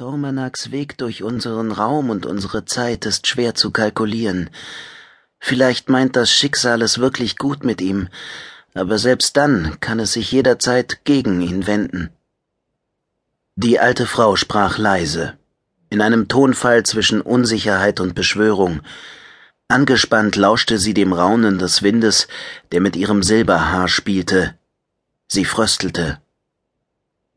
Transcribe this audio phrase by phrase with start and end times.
[0.00, 4.48] Tormanaks Weg durch unseren Raum und unsere Zeit ist schwer zu kalkulieren.
[5.38, 8.08] Vielleicht meint das Schicksal es wirklich gut mit ihm,
[8.72, 12.08] aber selbst dann kann es sich jederzeit gegen ihn wenden.
[13.56, 15.36] Die alte Frau sprach leise,
[15.90, 18.80] in einem Tonfall zwischen Unsicherheit und Beschwörung.
[19.68, 22.26] Angespannt lauschte sie dem Raunen des Windes,
[22.72, 24.54] der mit ihrem Silberhaar spielte.
[25.28, 26.22] Sie fröstelte.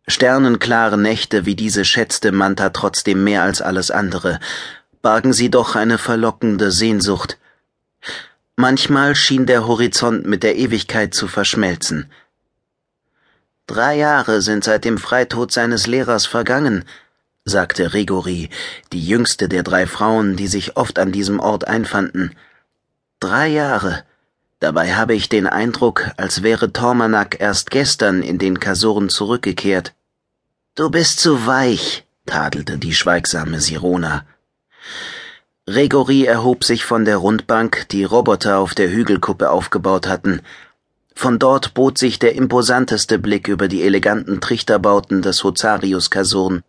[0.08, 4.40] Sternenklare Nächte wie diese schätzte Manta trotzdem mehr als alles andere,
[5.02, 7.38] bargen sie doch eine verlockende Sehnsucht.
[8.56, 12.12] Manchmal schien der Horizont mit der Ewigkeit zu verschmelzen.
[13.66, 16.84] Drei Jahre sind seit dem Freitod seines Lehrers vergangen,
[17.46, 18.50] sagte Rigori,
[18.92, 22.36] die jüngste der drei Frauen, die sich oft an diesem Ort einfanden.
[23.20, 24.04] Drei Jahre.
[24.64, 29.94] Dabei habe ich den Eindruck, als wäre Tormanak erst gestern in den Kasuren zurückgekehrt.
[30.76, 34.26] Du bist zu weich, tadelte die schweigsame Sirona.
[35.70, 40.40] Regori erhob sich von der Rundbank, die Roboter auf der Hügelkuppe aufgebaut hatten.
[41.14, 46.64] Von dort bot sich der imposanteste Blick über die eleganten Trichterbauten des Hozarius-Kasurn.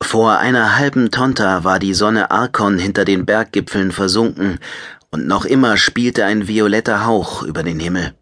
[0.00, 4.60] Vor einer halben Tonta war die Sonne Arkon hinter den Berggipfeln versunken,
[5.12, 8.14] und noch immer spielte ein violetter Hauch über den Himmel.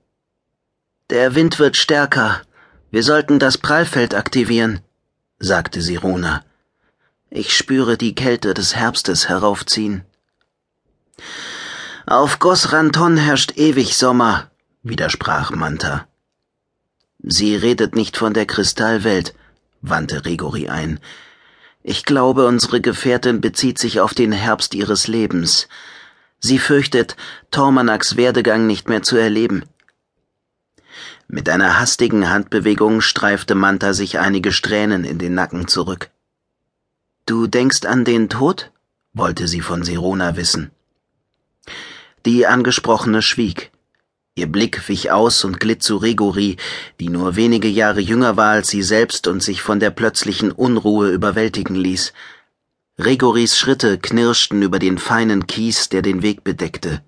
[1.08, 2.42] Der Wind wird stärker.
[2.91, 4.80] Wir sollten das Prallfeld aktivieren,
[5.38, 6.44] sagte Sirona.
[7.30, 10.05] Ich spüre die Kälte des Herbstes heraufziehen.
[12.06, 14.50] Auf Gosranton herrscht ewig Sommer,
[14.83, 16.08] widersprach Manta.
[17.22, 19.34] Sie redet nicht von der Kristallwelt,
[19.80, 20.98] wandte Rigori ein.
[21.83, 25.68] Ich glaube, unsere Gefährtin bezieht sich auf den Herbst ihres Lebens.
[26.41, 27.16] Sie fürchtet,
[27.50, 29.64] Tormanaks Werdegang nicht mehr zu erleben.
[31.28, 36.11] Mit einer hastigen Handbewegung streifte Manta sich einige Strähnen in den Nacken zurück.
[37.27, 38.72] Du denkst an den Tod?
[39.12, 40.70] wollte sie von Serona wissen.
[42.27, 43.70] Die Angesprochene schwieg.
[44.34, 46.57] Ihr Blick wich aus und glitt zu Regori,
[46.98, 51.11] die nur wenige Jahre jünger war als sie selbst und sich von der plötzlichen Unruhe
[51.11, 52.12] überwältigen ließ.
[53.02, 57.02] Regoris Schritte knirschten über den feinen Kies, der den Weg bedeckte.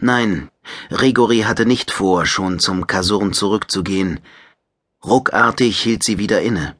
[0.00, 0.50] Nein,
[0.90, 4.18] Regori hatte nicht vor, schon zum Kasurn zurückzugehen.
[5.04, 6.74] Ruckartig hielt sie wieder inne.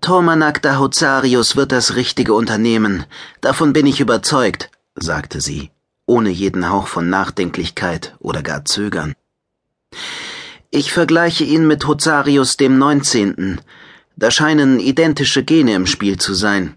[0.00, 3.04] Tormanak Dahozarius wird das Richtige unternehmen,
[3.40, 5.70] davon bin ich überzeugt, sagte sie,
[6.06, 9.14] ohne jeden Hauch von Nachdenklichkeit oder gar Zögern.
[10.70, 13.60] Ich vergleiche ihn mit Hozarius dem Neunzehnten.
[14.20, 16.76] Da scheinen identische Gene im Spiel zu sein.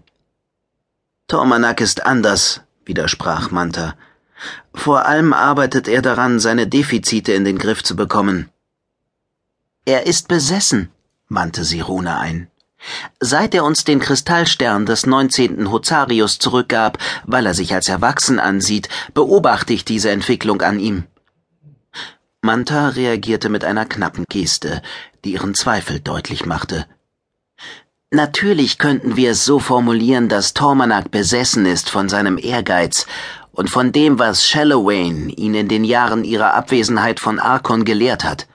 [1.26, 3.96] Tormanak ist anders, widersprach Manta.
[4.72, 8.48] Vor allem arbeitet er daran, seine Defizite in den Griff zu bekommen.
[9.84, 10.90] Er ist besessen,
[11.28, 12.48] wandte Sirona ein.
[13.18, 18.88] Seit er uns den Kristallstern des neunzehnten Hozarius zurückgab, weil er sich als erwachsen ansieht,
[19.14, 21.08] beobachte ich diese Entwicklung an ihm.
[22.40, 24.80] Manta reagierte mit einer knappen Geste,
[25.24, 26.86] die ihren Zweifel deutlich machte.
[28.14, 33.06] Natürlich könnten wir es so formulieren, dass Tormanak besessen ist von seinem Ehrgeiz
[33.52, 38.48] und von dem, was Shallowain ihn in den Jahren ihrer Abwesenheit von Arkon gelehrt hat.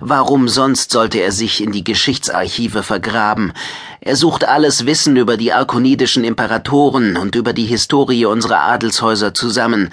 [0.00, 3.54] Warum sonst sollte er sich in die Geschichtsarchive vergraben?
[4.02, 9.88] Er sucht alles Wissen über die arkonidischen Imperatoren und über die Historie unserer Adelshäuser zusammen.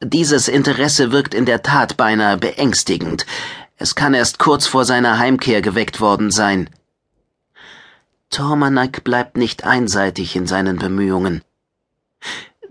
[0.00, 3.26] Dieses Interesse wirkt in der Tat beinahe beängstigend.
[3.76, 6.70] Es kann erst kurz vor seiner Heimkehr geweckt worden sein.
[8.34, 11.42] Tormanak bleibt nicht einseitig in seinen Bemühungen.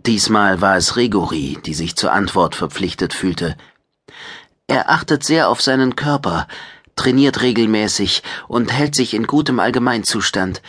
[0.06, 3.56] Diesmal war es Regori, die sich zur Antwort verpflichtet fühlte.
[4.68, 6.50] Er achtet sehr auf seinen Körper,
[6.98, 10.62] trainiert regelmäßig und hält sich in gutem Allgemeinzustand.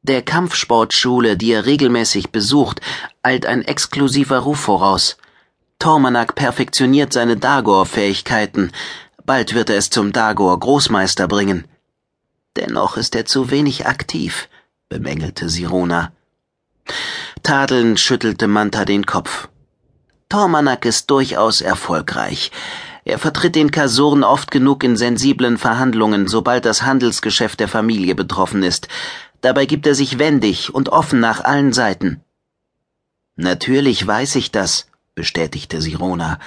[0.00, 2.80] Der Kampfsportschule, die er regelmäßig besucht,
[3.22, 5.18] eilt ein exklusiver Ruf voraus.
[5.78, 8.72] Tormanak perfektioniert seine Dagor-Fähigkeiten.
[9.22, 11.69] Bald wird er es zum Dagor-Großmeister bringen.
[12.56, 14.48] Dennoch ist er zu wenig aktiv,
[14.88, 16.12] bemängelte Sirona.
[17.42, 19.48] Tadelnd schüttelte Manta den Kopf.
[20.28, 22.50] Tormanak ist durchaus erfolgreich.
[23.04, 28.62] Er vertritt den Kasuren oft genug in sensiblen Verhandlungen, sobald das Handelsgeschäft der Familie betroffen
[28.62, 28.88] ist.
[29.40, 32.20] Dabei gibt er sich wendig und offen nach allen Seiten.
[33.36, 36.38] Natürlich weiß ich das, bestätigte Sirona.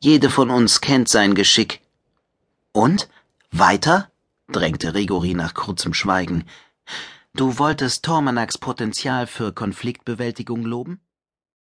[0.00, 1.80] Jede von uns kennt sein Geschick.
[2.72, 3.08] Und?
[3.52, 4.10] Weiter?
[4.52, 6.44] Drängte Rigori nach kurzem Schweigen.
[7.34, 11.00] Du wolltest Tormanaks Potenzial für Konfliktbewältigung loben?